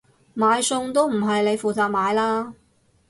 [0.35, 2.55] 買餸都唔係你負責買啦？